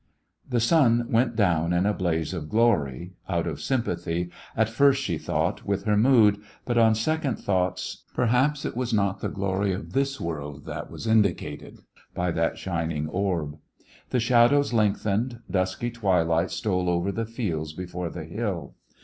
[0.47, 5.03] ^ The sun went down in a blaze of glory, out of sympathy, at first
[5.03, 9.29] she thought, with her mood, but on sec ond thoughts perhaps it was not the
[9.29, 11.81] glory of this uTorld that was indicated
[12.15, 13.59] by that shining orb.
[14.09, 18.73] The shadows lengthened, dusky twilight stole over the fields before the hill.